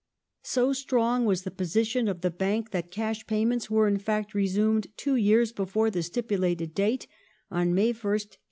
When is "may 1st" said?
7.75-8.33